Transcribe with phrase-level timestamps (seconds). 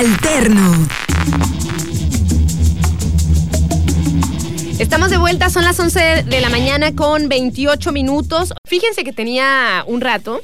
[0.00, 0.88] Alterno.
[4.78, 8.54] Estamos de vuelta, son las 11 de la mañana con 28 minutos.
[8.66, 10.40] Fíjense que tenía un rato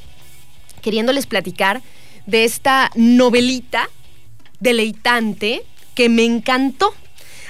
[0.82, 1.80] queriéndoles platicar
[2.27, 3.88] de esta novelita
[4.61, 5.62] deleitante
[5.95, 6.93] que me encantó.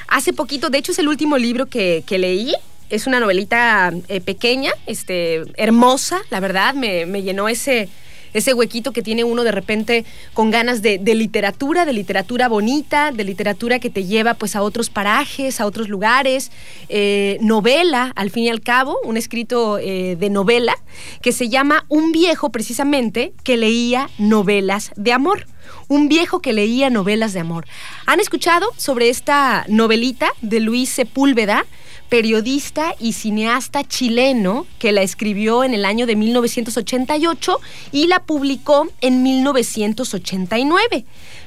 [0.06, 2.54] Hace poquito, de hecho es el último libro que, leí,
[2.88, 7.88] es una novelita eh, pequeña, este, hermosa, la verdad, me, me llenó ese,
[8.34, 10.04] ese huequito que tiene uno de repente
[10.34, 14.90] con ganas de, literatura, de literatura bonita, de literatura que te lleva pues a otros
[14.90, 16.50] parajes, a otros lugares,
[16.88, 20.76] eh, novela, al fin y al cabo, un escrito eh, de novela
[21.22, 25.46] que se llama Un viejo precisamente que leía novelas de amor
[25.88, 27.66] un viejo que leía novelas de amor.
[28.06, 31.64] ¿Han escuchado sobre esta novelita de Luis Sepúlveda?
[32.08, 37.60] Periodista y cineasta chileno que la escribió en el año de 1988
[37.92, 41.04] y la publicó en 1989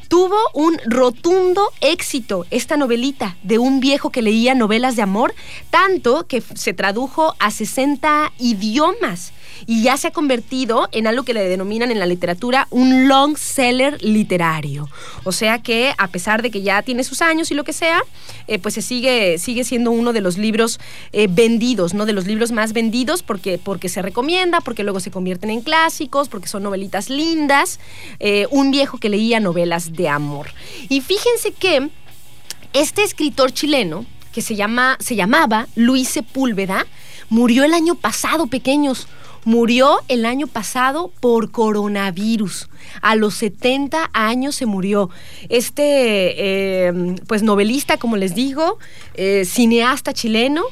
[0.09, 5.35] tuvo un rotundo éxito esta novelita de un viejo que leía novelas de amor,
[5.69, 9.33] tanto que se tradujo a 60 idiomas
[9.65, 13.37] y ya se ha convertido en algo que le denominan en la literatura un long
[13.37, 14.89] seller literario.
[15.23, 18.01] O sea que a pesar de que ya tiene sus años y lo que sea,
[18.47, 20.79] eh, pues se sigue, sigue siendo uno de los libros
[21.11, 22.05] eh, vendidos, ¿no?
[22.05, 26.29] De los libros más vendidos porque, porque se recomienda, porque luego se convierten en clásicos,
[26.29, 27.79] porque son novelitas lindas.
[28.19, 30.47] Eh, un viejo que leía novelas de amor.
[30.89, 31.89] Y fíjense que
[32.73, 36.85] este escritor chileno, que se, llama, se llamaba Luis Sepúlveda,
[37.29, 39.07] murió el año pasado, pequeños.
[39.45, 42.69] Murió el año pasado por coronavirus.
[43.01, 45.09] A los 70 años se murió.
[45.49, 48.77] Este, eh, pues novelista, como les digo,
[49.15, 50.63] eh, cineasta chileno,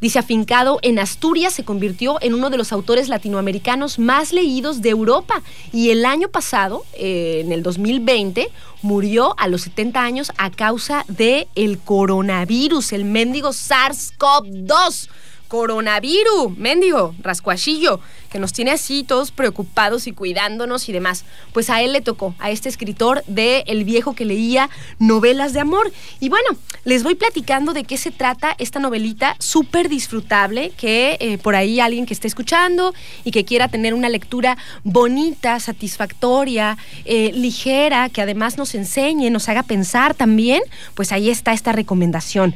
[0.00, 4.88] Dice, afincado en Asturias, se convirtió en uno de los autores latinoamericanos más leídos de
[4.88, 5.42] Europa.
[5.72, 8.48] Y el año pasado, eh, en el 2020,
[8.80, 15.08] murió a los 70 años a causa del el coronavirus, el mendigo SARS-CoV-2
[15.50, 17.98] coronavirus, mendigo, rascuachillo,
[18.30, 21.24] que nos tiene así todos preocupados y cuidándonos y demás.
[21.52, 25.58] Pues a él le tocó, a este escritor de El viejo que leía novelas de
[25.58, 25.90] amor.
[26.20, 26.50] Y bueno,
[26.84, 31.80] les voy platicando de qué se trata esta novelita súper disfrutable, que eh, por ahí
[31.80, 32.94] alguien que esté escuchando
[33.24, 39.48] y que quiera tener una lectura bonita, satisfactoria, eh, ligera, que además nos enseñe, nos
[39.48, 40.62] haga pensar también,
[40.94, 42.54] pues ahí está esta recomendación.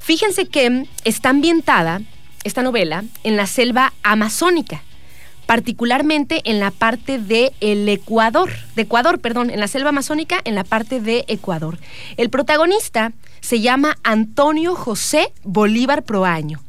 [0.00, 2.02] Fíjense que está ambientada
[2.44, 4.82] esta novela en la selva amazónica,
[5.46, 10.54] particularmente en la parte de el Ecuador, de Ecuador, perdón, en la selva amazónica, en
[10.54, 11.78] la parte de Ecuador.
[12.16, 16.60] El protagonista se llama Antonio José Bolívar Proaño.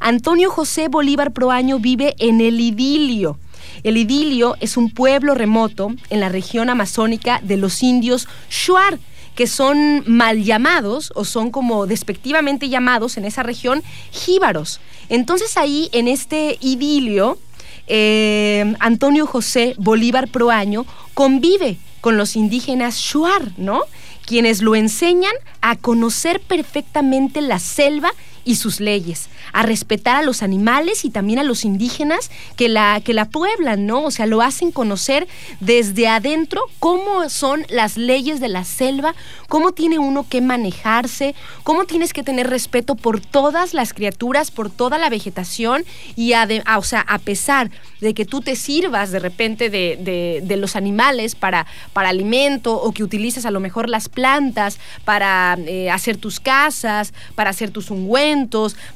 [0.00, 3.38] Antonio José Bolívar Proaño vive en el idilio.
[3.82, 8.98] El idilio es un pueblo remoto en la región amazónica de los indios Shuar,
[9.36, 14.80] que son mal llamados o son como despectivamente llamados en esa región jíbaros.
[15.08, 17.38] Entonces ahí en este idilio,
[17.86, 23.82] eh, Antonio José Bolívar Proaño convive con los indígenas Shuar, ¿no?
[24.24, 28.10] Quienes lo enseñan a conocer perfectamente la selva
[28.46, 33.02] y sus leyes, a respetar a los animales y también a los indígenas que la,
[33.04, 34.04] que la pueblan, ¿no?
[34.04, 35.26] O sea, lo hacen conocer
[35.58, 39.14] desde adentro cómo son las leyes de la selva,
[39.48, 41.34] cómo tiene uno que manejarse,
[41.64, 45.84] cómo tienes que tener respeto por todas las criaturas, por toda la vegetación
[46.14, 47.70] y, o sea, a pesar
[48.00, 53.02] de que tú te sirvas de repente de, los animales para, para alimento o que
[53.02, 58.35] utilices a lo mejor las plantas para eh, hacer tus casas, para hacer tus ungüentos,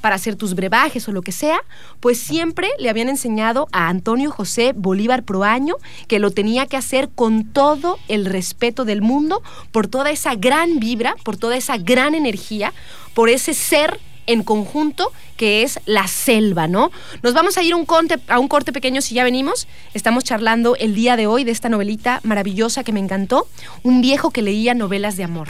[0.01, 1.61] para hacer tus brebajes o lo que sea,
[2.01, 5.77] pues siempre le habían enseñado a Antonio José Bolívar Proaño
[6.09, 9.43] que lo tenía que hacer con todo el respeto del mundo,
[9.73, 12.73] por toda esa gran vibra, por toda esa gran energía,
[13.15, 16.93] por ese ser en conjunto que es la selva, ¿no?
[17.23, 19.67] Nos vamos a ir a un corte pequeño si ya venimos.
[19.95, 23.49] Estamos charlando el día de hoy de esta novelita maravillosa que me encantó,
[23.83, 25.49] un viejo que leía novelas de amor.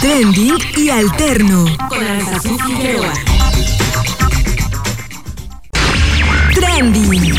[0.00, 1.64] Trending y alterno.
[1.88, 3.12] Con Anastasia Figueroa.
[6.54, 7.34] Trending.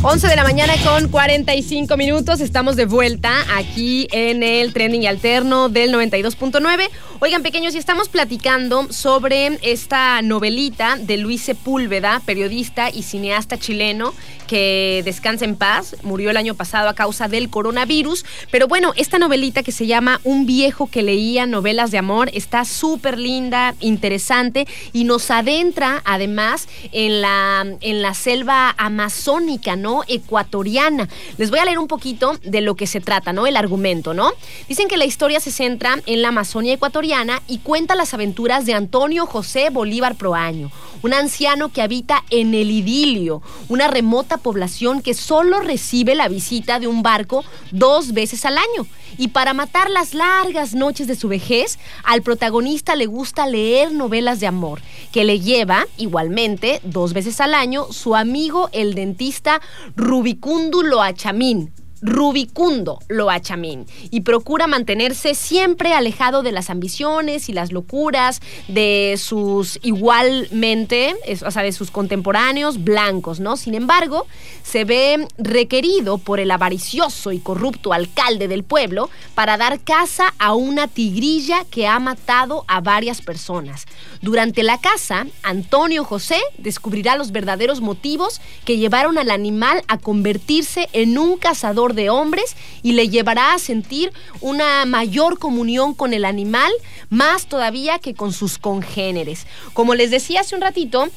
[0.00, 2.40] 11 de la mañana con 45 minutos.
[2.40, 6.88] Estamos de vuelta aquí en el Trending y Alterno del 92.9.
[7.20, 14.14] Oigan, pequeños, y estamos platicando sobre esta novelita de Luis Sepúlveda, periodista y cineasta chileno,
[14.46, 18.24] que descansa en paz, murió el año pasado a causa del coronavirus.
[18.52, 22.64] Pero bueno, esta novelita que se llama Un viejo que leía novelas de amor está
[22.64, 30.02] súper linda, interesante y nos adentra además en la, en la selva amazónica, ¿no?
[30.06, 31.08] Ecuatoriana.
[31.36, 33.48] Les voy a leer un poquito de lo que se trata, ¿no?
[33.48, 34.30] El argumento, ¿no?
[34.68, 37.07] Dicen que la historia se centra en la Amazonia ecuatoriana
[37.46, 40.70] y cuenta las aventuras de Antonio José Bolívar Proaño,
[41.00, 43.40] un anciano que habita en el idilio,
[43.70, 48.86] una remota población que solo recibe la visita de un barco dos veces al año.
[49.16, 54.38] Y para matar las largas noches de su vejez, al protagonista le gusta leer novelas
[54.40, 59.62] de amor, que le lleva, igualmente, dos veces al año, su amigo el dentista
[59.96, 68.40] Rubicúndulo Achamín, rubicundo Loachamín y procura mantenerse siempre alejado de las ambiciones y las locuras
[68.68, 71.14] de sus igualmente,
[71.44, 73.56] o sea, de sus contemporáneos blancos, ¿no?
[73.56, 74.26] Sin embargo,
[74.62, 80.54] se ve requerido por el avaricioso y corrupto alcalde del pueblo para dar caza a
[80.54, 83.86] una tigrilla que ha matado a varias personas.
[84.22, 90.88] Durante la caza, Antonio José descubrirá los verdaderos motivos que llevaron al animal a convertirse
[90.92, 96.24] en un cazador de hombres y le llevará a sentir una mayor comunión con el
[96.24, 96.70] animal,
[97.10, 99.46] más todavía que con sus congéneres.
[99.72, 101.08] Como les decía hace un ratito,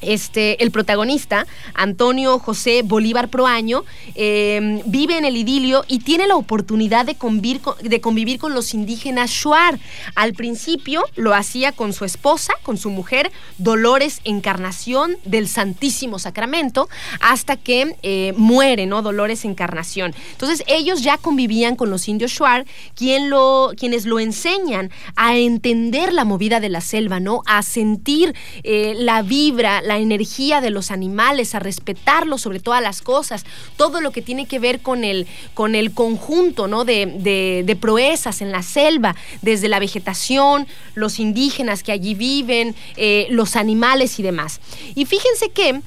[0.00, 6.36] este, el protagonista, Antonio José Bolívar Proaño, em, vive en el idilio y tiene la
[6.36, 9.78] oportunidad de convivir, con, de convivir con los indígenas Shuar.
[10.14, 16.88] Al principio lo hacía con su esposa, con su mujer, Dolores Encarnación del Santísimo Sacramento,
[17.20, 19.02] hasta que eh, muere, ¿no?
[19.02, 20.14] Dolores Encarnación.
[20.32, 26.60] Entonces ellos ya convivían con los indios Shuar, quienes lo enseñan a entender la movida
[26.60, 27.42] de la selva, ¿no?
[27.46, 33.02] A sentir eh, la vibra, la energía de los animales, a respetarlos sobre todas las
[33.02, 33.44] cosas,
[33.76, 36.84] todo lo que tiene que ver con el, con el conjunto ¿no?
[36.84, 43.26] de, de proezas en la selva, desde la vegetación, los indígenas que allí viven, eh,
[43.30, 44.60] los animales y demás.
[44.94, 45.80] Y fíjense que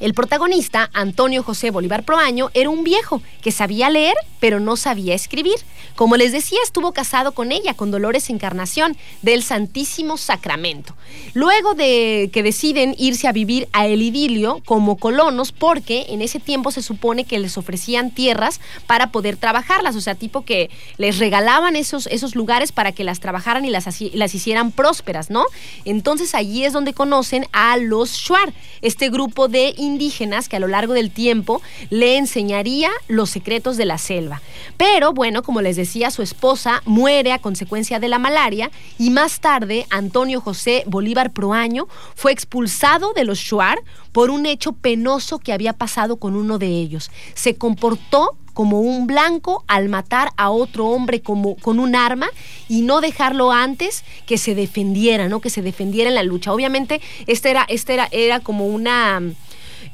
[0.00, 5.14] el protagonista, Antonio José Bolívar Proaño, era un viejo que sabía leer, pero no sabía
[5.14, 5.56] escribir.
[5.94, 10.94] Como les decía, estuvo casado con ella, con Dolores Encarnación, del Santísimo Sacramento.
[11.34, 16.40] Luego de que deciden irse a vivir a el idilio como colonos, porque en ese
[16.40, 21.18] tiempo se supone que les ofrecían tierras para poder trabajarlas, o sea, tipo que les
[21.18, 25.44] regalaban esos, esos lugares para que las trabajaran y las, las hicieran prósperas, ¿no?
[25.84, 28.52] Entonces allí es donde conocen a los Shuar,
[28.82, 33.84] este grupo de indígenas que a lo largo del tiempo le enseñaría los secretos de
[33.84, 34.42] la selva.
[34.76, 39.40] Pero bueno, como les decía, su esposa muere a consecuencia de la malaria y más
[39.40, 43.78] tarde Antonio José Bolívar Proaño fue expulsado de los Shuar
[44.12, 47.10] por un hecho penoso que había pasado con uno de ellos.
[47.34, 52.28] Se comportó como un blanco al matar a otro hombre como, con un arma
[52.68, 55.40] y no dejarlo antes que se defendiera, ¿no?
[55.40, 56.52] Que se defendiera en la lucha.
[56.52, 59.20] Obviamente, este era, este era, era como una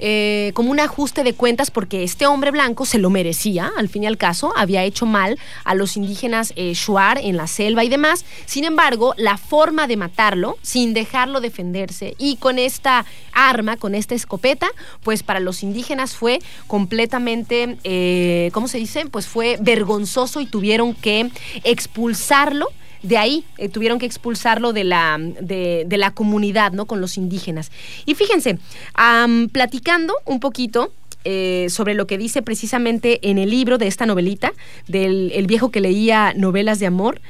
[0.02, 4.04] eh, como un ajuste de cuentas porque este hombre blanco se lo merecía, al fin
[4.04, 7.90] y al caso, había hecho mal a los indígenas eh, Shuar en la selva y
[7.90, 8.24] demás.
[8.46, 14.14] Sin embargo, la forma de matarlo, sin dejarlo defenderse y con esta arma, con esta
[14.14, 14.68] escopeta,
[15.02, 19.04] pues para los indígenas fue completamente, eh, ¿cómo se dice?
[19.06, 21.30] Pues fue vergonzoso y tuvieron que
[21.64, 22.68] expulsarlo
[23.02, 26.86] de ahí eh, tuvieron que expulsarlo de la, de, la comunidad, ¿no?
[26.86, 27.70] Con los indígenas.
[28.06, 28.58] Y fíjense,
[29.52, 30.92] platicando un poquito,
[31.24, 34.54] eh, sobre lo que dice precisamente en el libro de esta novelita,
[34.88, 37.20] del el viejo que leía novelas de amor.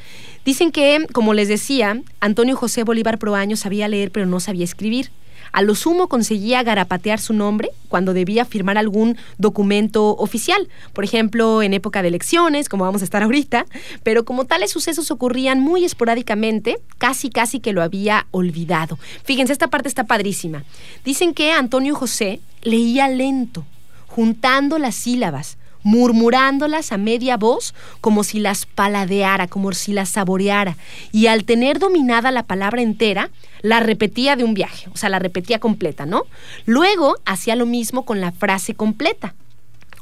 [0.44, 5.10] Dicen que, como les decía, Antonio José Bolívar Proaño sabía leer pero no sabía escribir.
[5.52, 11.62] A lo sumo conseguía garapatear su nombre cuando debía firmar algún documento oficial, por ejemplo,
[11.62, 13.66] en época de elecciones, como vamos a estar ahorita,
[14.02, 18.98] pero como tales sucesos ocurrían muy esporádicamente, casi casi que lo había olvidado.
[19.24, 20.64] Fíjense, esta parte está padrísima.
[21.04, 23.64] Dicen que Antonio José leía lento,
[24.06, 30.76] juntando las sílabas, murmurándolas a media voz como si las paladeara, como si las saboreara.
[31.12, 33.30] Y al tener dominada la palabra entera,
[33.62, 36.22] la repetía de un viaje, o sea, la repetía completa, ¿no?
[36.66, 39.34] Luego hacía lo mismo con la frase completa.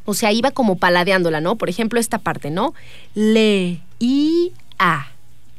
[0.05, 1.57] O sea, iba como paladeándola, ¿no?
[1.57, 2.75] Por ejemplo, esta parte, ¿no?
[3.15, 3.83] Leía.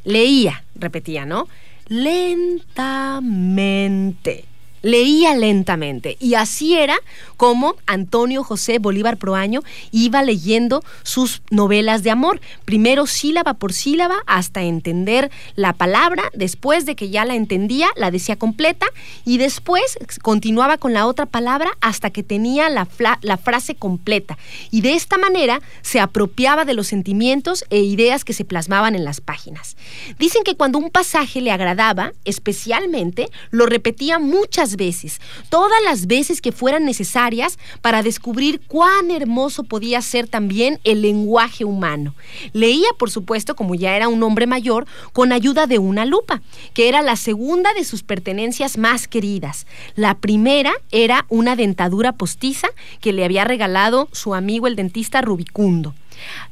[0.03, 1.47] Leía, repetía, ¿no?
[1.87, 4.45] Lentamente.
[4.81, 6.97] Leía lentamente y así era
[7.37, 14.17] como Antonio José Bolívar Proaño iba leyendo sus novelas de amor, primero sílaba por sílaba
[14.25, 18.87] hasta entender la palabra, después de que ya la entendía, la decía completa
[19.25, 22.87] y después continuaba con la otra palabra hasta que tenía la,
[23.21, 24.37] la frase completa
[24.71, 29.05] y de esta manera se apropiaba de los sentimientos e ideas que se plasmaban en
[29.05, 29.77] las páginas.
[30.17, 36.41] Dicen que cuando un pasaje le agradaba, especialmente, lo repetía muchas veces, todas las veces
[36.41, 42.15] que fueran necesarias para descubrir cuán hermoso podía ser también el lenguaje humano.
[42.53, 46.41] Leía, por supuesto, como ya era un hombre mayor, con ayuda de una lupa,
[46.73, 49.65] que era la segunda de sus pertenencias más queridas.
[49.95, 52.69] La primera era una dentadura postiza
[53.01, 55.93] que le había regalado su amigo el dentista Rubicundo.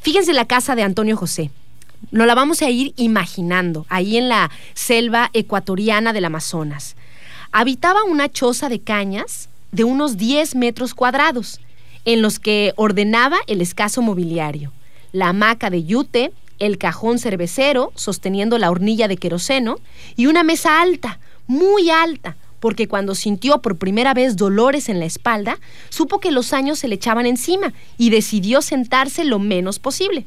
[0.02, 1.52] Fíjense la casa de Antonio José.
[2.12, 6.97] Nos la vamos a ir imaginando, ahí en la selva ecuatoriana del Amazonas
[7.51, 11.60] habitaba una choza de cañas de unos 10 metros cuadrados,
[12.06, 14.72] en los que ordenaba el escaso mobiliario,
[15.12, 19.80] la hamaca de yute, el cajón cervecero sosteniendo la hornilla de queroseno
[20.16, 25.06] y una mesa alta, muy alta, porque cuando sintió por primera vez dolores en la
[25.06, 25.60] espalda,
[25.90, 30.26] supo que los años se le echaban encima y decidió sentarse lo menos posible.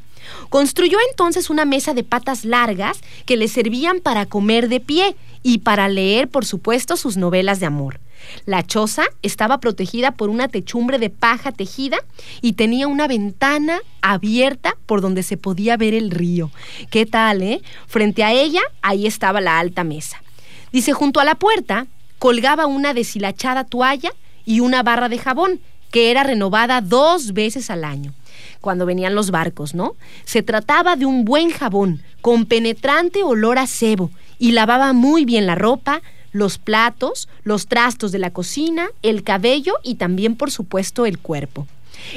[0.49, 5.59] Construyó entonces una mesa de patas largas que le servían para comer de pie y
[5.59, 8.01] para leer, por supuesto, sus novelas de amor.
[8.45, 11.99] La choza estaba protegida por una techumbre de paja tejida
[12.43, 16.51] y tenía una ventana abierta por donde se podía ver el río.
[16.91, 17.63] ¿Qué tal, eh?
[17.87, 20.23] Frente a ella, ahí estaba la alta mesa.
[20.71, 21.87] Dice, junto a la puerta
[22.21, 24.13] colgaba una deshilachada toalla
[24.45, 25.61] y una barra de jabón,
[25.91, 28.15] que era renovada dos veces al año
[28.61, 29.97] cuando venían los barcos, ¿no?
[30.25, 35.47] Se trataba de un buen jabón, con penetrante olor a cebo, y lavaba muy bien
[35.47, 41.07] la ropa, los platos, los trastos de la cocina, el cabello y también, por supuesto,
[41.07, 41.67] el cuerpo.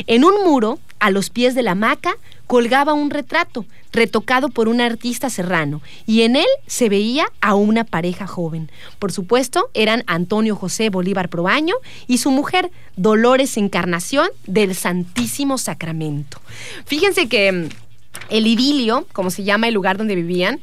[0.05, 2.15] En un muro, a los pies de la hamaca,
[2.47, 7.83] colgaba un retrato, retocado por un artista serrano, y en él se veía a una
[7.83, 8.69] pareja joven.
[9.00, 11.75] Por supuesto, eran Antonio José Bolívar Proaño
[12.07, 16.39] y su mujer, Dolores Encarnación del Santísimo Sacramento.
[16.85, 17.69] Fíjense que mm,
[18.29, 20.62] el idilio, como se llama el lugar donde vivían,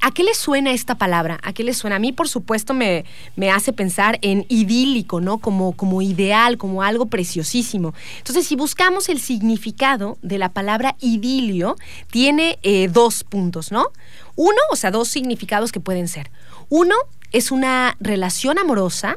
[0.00, 1.38] ¿a qué le suena esta palabra?
[1.42, 1.96] ¿A qué le suena?
[1.96, 3.04] A mí, por supuesto, me,
[3.36, 5.38] me hace pensar en idílico, ¿no?
[5.38, 7.94] Como, como ideal, como algo preciosísimo.
[8.18, 11.76] Entonces, si buscamos el significado de la palabra idilio,
[12.10, 13.86] tiene eh, dos puntos, ¿no?
[14.34, 16.30] Uno, o sea, dos significados que pueden ser.
[16.68, 16.94] Uno
[17.32, 19.16] es una relación amorosa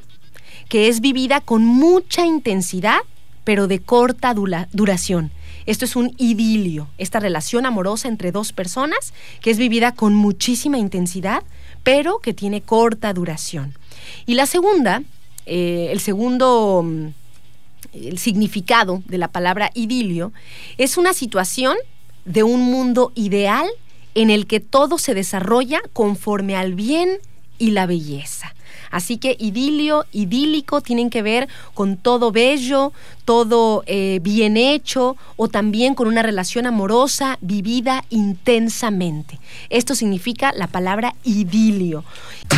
[0.68, 3.00] que es vivida con mucha intensidad,
[3.44, 5.32] pero de corta duración.
[5.70, 10.80] Esto es un idilio, esta relación amorosa entre dos personas que es vivida con muchísima
[10.80, 11.44] intensidad,
[11.84, 13.78] pero que tiene corta duración.
[14.26, 15.04] Y la segunda,
[15.46, 20.34] eh, el segundo mm, significado de la palabra idilio
[20.80, 21.78] es una situación
[22.26, 23.68] de un mundo ideal
[24.16, 27.20] en el que todo se desarrolla conforme al bien
[27.60, 28.56] y la belleza.
[28.92, 32.92] Así que idilio, idílico tienen que ver con todo bello,
[33.26, 39.40] todo eh, bien hecho o también con una relación amorosa vivida intensamente.
[39.70, 42.04] Esto significa la palabra idilio.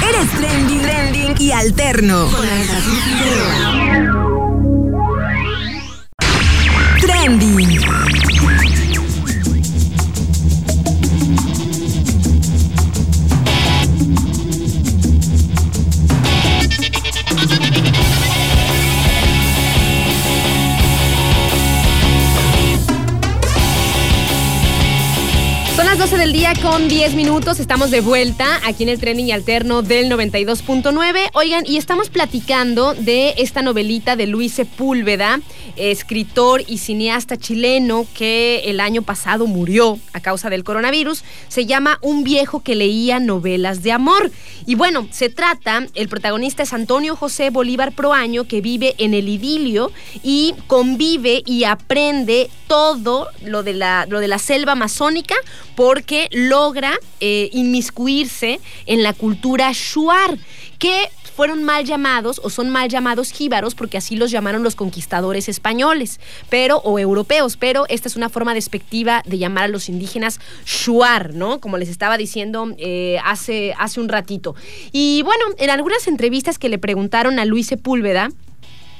[0.09, 2.27] Eres trendy, trending y alterno.
[26.91, 27.61] 10 minutos.
[27.61, 31.29] Estamos de vuelta aquí en el trending alterno del 92.9.
[31.31, 35.39] Oigan, y estamos platicando de esta novelita de Luis Sepúlveda,
[35.77, 41.23] escritor y cineasta chileno que el año pasado murió a causa del coronavirus.
[41.47, 44.29] Se llama Un viejo que leía novelas de amor.
[44.65, 49.29] Y bueno, se trata, el protagonista es Antonio José Bolívar Proaño, que vive en el
[49.29, 49.93] idilio
[50.23, 55.35] y convive y aprende todo lo de la, lo de la selva amazónica
[55.75, 56.80] porque logra
[57.19, 60.37] eh, inmiscuirse en la cultura shuar,
[60.79, 65.49] que fueron mal llamados o son mal llamados jíbaros porque así los llamaron los conquistadores
[65.49, 66.19] españoles,
[66.49, 71.33] pero o europeos, pero esta es una forma despectiva de llamar a los indígenas shuar,
[71.33, 71.59] ¿no?
[71.59, 74.55] Como les estaba diciendo eh, hace, hace un ratito.
[74.91, 78.29] Y bueno, en algunas entrevistas que le preguntaron a Luis Sepúlveda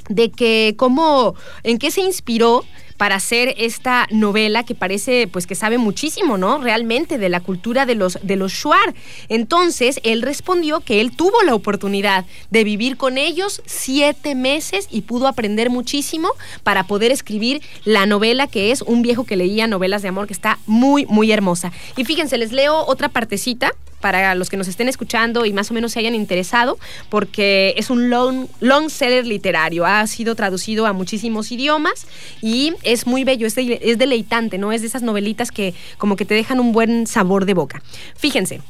[0.10, 2.66] de que cómo, en qué se inspiró
[3.02, 6.60] para hacer esta novela que parece pues que sabe muchísimo, ¿no?
[6.60, 8.94] Realmente de la cultura de los de los Shuar.
[9.28, 15.02] Entonces, él respondió que él tuvo la oportunidad de vivir con ellos siete meses y
[15.02, 16.30] pudo aprender muchísimo
[16.62, 20.34] para poder escribir la novela que es Un viejo que leía novelas de amor, que
[20.34, 21.72] está muy, muy hermosa.
[21.98, 25.74] Y fíjense, les leo otra partecita para los que nos estén escuchando y más o
[25.74, 26.78] menos se hayan interesado,
[27.10, 29.86] porque es un long, seller literario.
[29.86, 32.08] Ha sido traducido a muchísimos idiomas
[32.42, 34.72] y es muy bello, es, es deleitante, ¿no?
[34.72, 37.82] Es de esas novelitas que como que te dejan un buen sabor de boca.
[38.18, 38.62] Fíjense,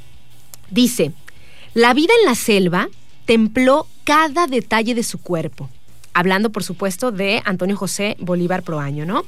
[0.69, 1.11] dice,
[1.73, 2.89] la vida en la selva
[3.25, 5.69] templó cada detalle de su cuerpo.
[6.13, 9.23] Hablando, por supuesto, de Antonio José Bolívar Proaño, ¿no?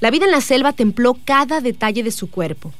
[0.00, 2.72] La vida en la selva templó cada detalle de su cuerpo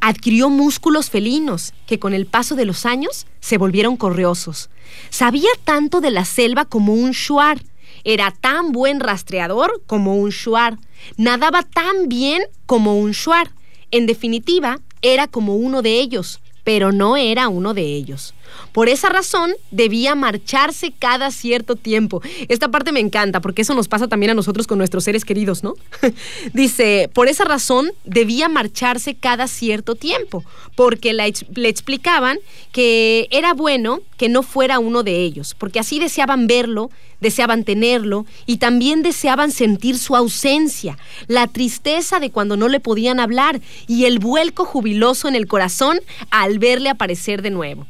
[0.00, 4.70] adquirió músculos felinos que con el paso de los años se volvieron correosos.
[5.10, 7.62] Sabía tanto de la selva como un shuar.
[8.04, 10.78] Era tan buen rastreador como un shuar.
[11.16, 13.50] Nadaba tan bien como un shuar.
[13.90, 18.34] En definitiva, era como uno de ellos, pero no era uno de ellos.
[18.72, 22.22] Por esa razón, debía marcharse cada cierto tiempo.
[22.48, 25.62] Esta parte me encanta porque eso nos pasa también a nosotros con nuestros seres queridos,
[25.62, 25.74] ¿no?
[26.52, 32.38] Dice, por esa razón, debía marcharse cada cierto tiempo, porque le explicaban
[32.72, 36.90] que era bueno que no fuera uno de ellos, porque así deseaban verlo,
[37.20, 43.20] deseaban tenerlo y también deseaban sentir su ausencia, la tristeza de cuando no le podían
[43.20, 46.00] hablar y el vuelco jubiloso en el corazón
[46.30, 47.86] al verle aparecer de nuevo.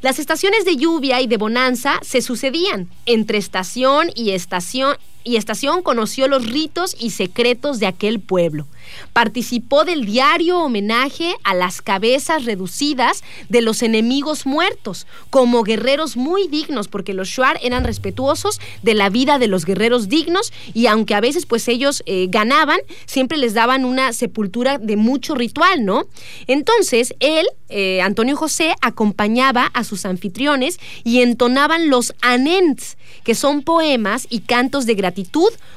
[0.00, 2.88] Las estaciones de lluvia y de bonanza se sucedían.
[3.06, 4.96] Entre estación y estación
[5.26, 8.68] y Estación conoció los ritos y secretos de aquel pueblo.
[9.12, 16.46] Participó del diario homenaje a las cabezas reducidas de los enemigos muertos, como guerreros muy
[16.46, 21.16] dignos, porque los Shuar eran respetuosos de la vida de los guerreros dignos y aunque
[21.16, 26.04] a veces pues ellos eh, ganaban, siempre les daban una sepultura de mucho ritual, ¿no?
[26.46, 33.62] Entonces él, eh, Antonio José, acompañaba a sus anfitriones y entonaban los anents, que son
[33.62, 35.15] poemas y cantos de gratitud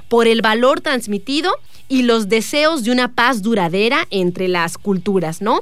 [0.07, 1.51] por el valor transmitido
[1.87, 5.61] y los deseos de una paz duradera entre las culturas, ¿no?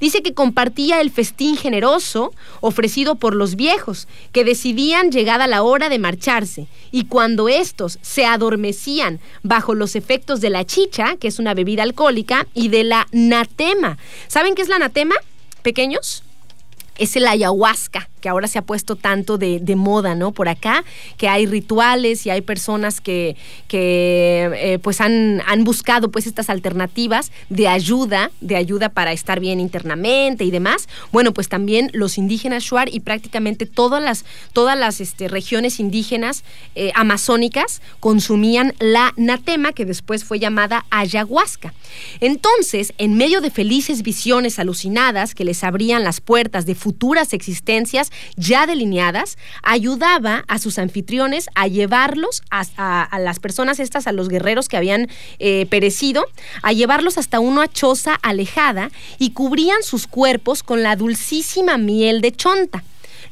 [0.00, 5.88] Dice que compartía el festín generoso ofrecido por los viejos, que decidían llegada la hora
[5.88, 11.38] de marcharse, y cuando estos se adormecían bajo los efectos de la chicha, que es
[11.38, 13.98] una bebida alcohólica, y de la natema.
[14.28, 15.14] ¿Saben qué es la natema?
[15.62, 16.22] Pequeños
[16.98, 20.32] es el ayahuasca, que ahora se ha puesto tanto de, moda, ¿no?
[20.32, 20.82] Por acá,
[21.16, 23.36] que hay rituales y hay personas que,
[23.68, 29.38] que eh, pues han, han, buscado pues estas alternativas de ayuda, de ayuda para estar
[29.38, 30.88] bien internamente y demás.
[31.12, 36.42] Bueno, pues también los indígenas Shuar y prácticamente todas las, todas las este, regiones indígenas
[36.74, 41.74] eh, amazónicas consumían la natema, que después fue llamada ayahuasca.
[42.18, 48.10] Entonces, en medio de felices visiones alucinadas que les abrían las puertas de futuras existencias
[48.36, 54.68] ya delineadas, ayudaba a sus anfitriones a llevarlos a, las personas estas, a los guerreros
[54.68, 56.26] que habían eh, perecido,
[56.62, 62.32] a llevarlos hasta una choza alejada y cubrían sus cuerpos con la dulcísima miel de
[62.32, 62.82] chonta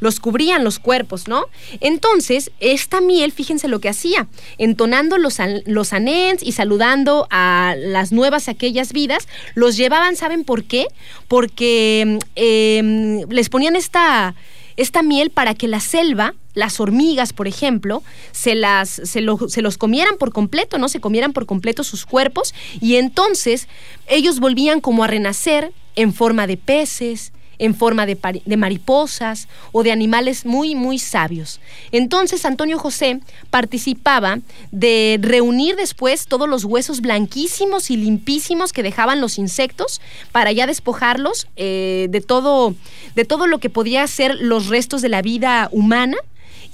[0.01, 1.47] los cubrían los cuerpos, ¿no?
[1.81, 8.13] Entonces, esta miel, fíjense lo que hacía, entonando los, los anens y saludando a las
[8.13, 10.87] nuevas aquellas vidas, los llevaban, ¿saben por qué?
[11.29, 14.35] Porque em, les ponían esta,
[14.77, 19.79] esta miel para que la selva, las hormigas, por ejemplo, se, las, se, se, los
[19.79, 20.89] comieran por completo, ¿no?
[20.89, 23.69] Se comieran por completo sus cuerpos y entonces
[24.07, 28.17] ellos volvían como a renacer en forma de peces, en forma de,
[28.57, 31.61] mariposas o de animales muy, muy sabios.
[31.93, 34.39] Entonces Antonio José participaba
[34.71, 40.01] de reunir después todos los huesos blanquísimos y limpísimos que dejaban los insectos
[40.33, 42.75] para ya despojarlos eh, de, todo,
[43.15, 46.17] de todo lo que podía ser los restos de la vida humana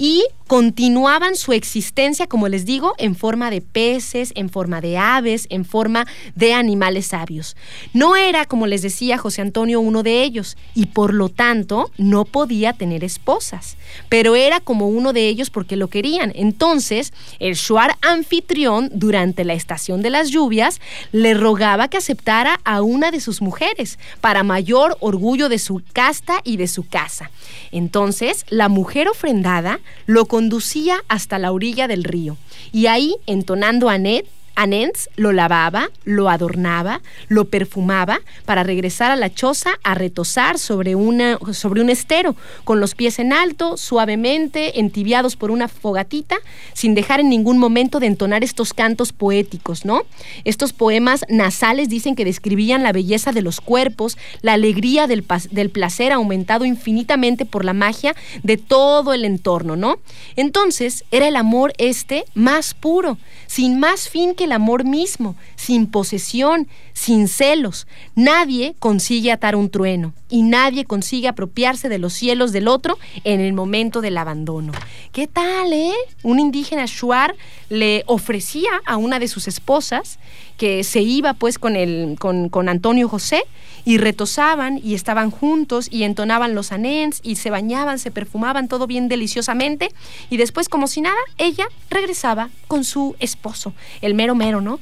[0.00, 5.46] y continuaban su existencia, como les digo, en forma de peces, en forma de aves,
[5.48, 7.54] en forma de animales sabios.
[7.92, 12.24] No era, como les decía José Antonio, uno de ellos y por lo tanto no
[12.24, 13.76] podía tener esposas,
[14.08, 16.32] pero era como uno de ellos porque lo querían.
[16.34, 20.80] Entonces, el Shuar anfitrión, durante la estación de las lluvias,
[21.12, 26.40] le rogaba que aceptara a una de sus mujeres para mayor orgullo de su casta
[26.42, 27.30] y de su casa.
[27.70, 32.36] Entonces, la mujer ofrendada lo conducía hasta la orilla del río.
[32.72, 34.24] Y ahí, entonando a Ned,
[34.54, 40.94] Anens lo lavaba, lo adornaba, lo perfumaba para regresar a la choza a retosar sobre,
[40.94, 46.36] una, sobre un estero, con los pies en alto, suavemente, entibiados por una fogatita,
[46.72, 50.02] sin dejar en ningún momento de entonar estos cantos poéticos, ¿no?
[50.44, 55.70] Estos poemas nasales dicen que describían la belleza de los cuerpos, la alegría del, del
[55.70, 59.98] placer aumentado infinitamente por la magia de todo el entorno, ¿no?
[60.36, 65.86] Entonces era el amor este más puro, sin más fin que el amor mismo, sin
[65.86, 67.86] posesión, sin celos.
[68.14, 73.40] Nadie consigue atar un trueno y nadie consigue apropiarse de los cielos del otro en
[73.40, 74.72] el momento del abandono.
[75.12, 75.92] ¿Qué tal, eh?
[76.22, 77.34] Un indígena Shuar
[77.68, 80.18] le ofrecía a una de sus esposas
[80.56, 83.44] que se iba pues con, el, con, con Antonio José
[83.84, 88.86] y retosaban y estaban juntos y entonaban los anens y se bañaban, se perfumaban todo
[88.86, 89.88] bien deliciosamente
[90.28, 93.72] y después como si nada ella regresaba con su esposo,
[94.02, 94.80] el mero mero, ¿no?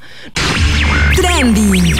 [1.16, 1.94] Trendy.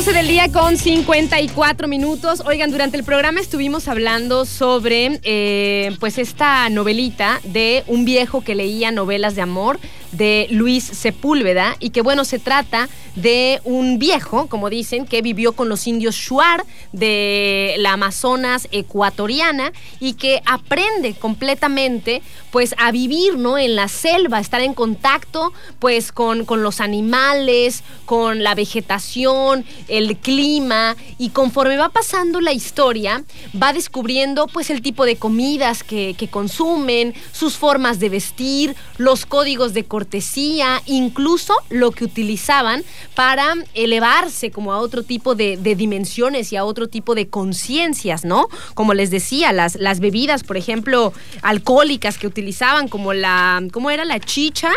[0.00, 2.42] 12 del día con 54 minutos.
[2.46, 8.54] Oigan, durante el programa estuvimos hablando sobre eh, pues esta novelita de un viejo que
[8.54, 9.78] leía novelas de amor
[10.12, 15.52] de Luis Sepúlveda y que bueno, se trata de un viejo, como dicen, que vivió
[15.52, 23.36] con los indios Shuar de la Amazonas ecuatoriana y que aprende completamente pues a vivir,
[23.36, 23.58] ¿no?
[23.58, 30.16] En la selva, estar en contacto pues con, con los animales, con la vegetación, el
[30.16, 33.24] clima y conforme va pasando la historia
[33.60, 39.26] va descubriendo pues el tipo de comidas que, que consumen, sus formas de vestir, los
[39.26, 45.74] códigos de cortesía, incluso lo que utilizaban para elevarse como a otro tipo de, de
[45.74, 48.48] dimensiones y a otro tipo de conciencias, ¿no?
[48.74, 54.04] Como les decía, las, las bebidas, por ejemplo, alcohólicas que utilizaban, como la, ¿cómo era?
[54.04, 54.70] La chicha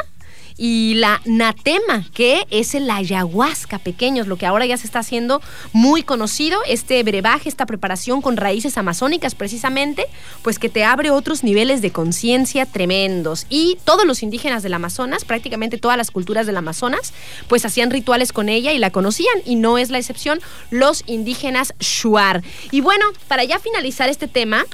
[0.57, 5.41] y la natema, que es el ayahuasca pequeños, lo que ahora ya se está haciendo
[5.71, 10.05] muy conocido, este brebaje, esta preparación con raíces amazónicas precisamente,
[10.41, 13.45] pues que te abre otros niveles de conciencia tremendos.
[13.49, 17.13] Y todos los indígenas del Amazonas, prácticamente todas las culturas del Amazonas,
[17.47, 20.39] pues hacían rituales con ella y la conocían, y no es la excepción
[20.69, 22.43] los indígenas Shuar.
[22.71, 24.65] Y bueno, para ya finalizar este tema,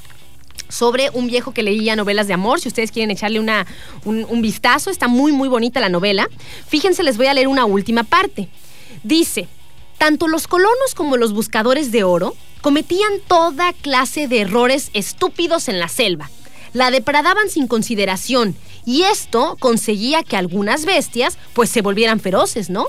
[0.70, 2.62] sobre un viejo que leía novelas de amor.
[2.62, 3.68] Si ustedes quieren echarle una,
[4.06, 6.30] un, vistazo, está muy, muy bonita la novela.
[6.68, 8.48] Fíjense, les voy a leer una última parte.
[9.04, 9.48] Dice,
[9.98, 15.80] tanto los colonos como los buscadores de oro cometían toda clase de errores estúpidos en
[15.80, 16.30] la selva.
[16.74, 18.56] La depredaban sin consideración
[18.86, 22.88] y esto conseguía que algunas bestias pues se volvieran feroces, ¿no?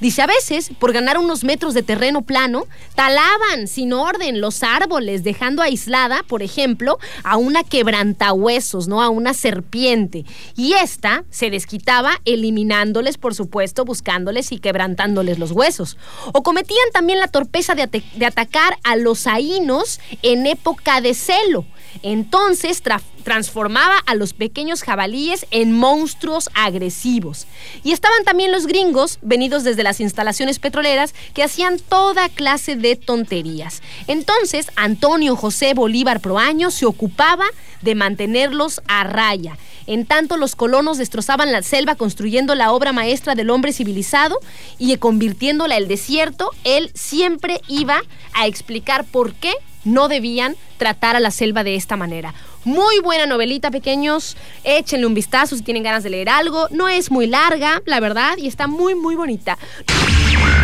[0.00, 5.24] Dice, a veces, por ganar unos metros de terreno plano, talaban sin orden los árboles,
[5.24, 9.02] dejando aislada, por ejemplo, a una quebrantahuesos, ¿no?
[9.02, 10.24] A una serpiente.
[10.56, 15.96] Y esta se desquitaba eliminándoles, por supuesto, buscándoles y quebrantándoles los huesos.
[16.32, 21.64] O cometían también la torpeza de, atacar a los aínos en época de celo.
[22.02, 22.82] Entonces
[23.22, 27.46] transformaba a los pequeños jabalíes en monstruos agresivos.
[27.82, 32.96] Y estaban también los gringos, venidos desde las instalaciones petroleras, que hacían toda clase de
[32.96, 33.82] tonterías.
[34.06, 37.46] Entonces, Antonio José Bolívar Proaño se ocupaba
[37.80, 39.56] de mantenerlos a raya.
[39.86, 44.38] En tanto, los colonos destrozaban la selva construyendo la obra maestra del hombre civilizado
[44.78, 48.02] y convirtiéndola el desierto, él siempre iba
[48.34, 49.52] a explicar por qué
[49.84, 52.34] no debían tratar a la selva de esta manera.
[52.64, 54.36] Muy buena novelita, pequeños.
[54.62, 56.68] Échenle un vistazo si tienen ganas de leer algo.
[56.70, 59.58] No es muy larga, la verdad, y está muy, muy bonita.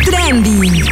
[0.05, 0.83] Trendy.